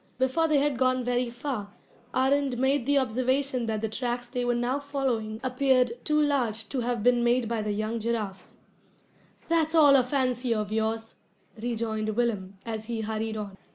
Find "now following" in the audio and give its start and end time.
4.55-5.39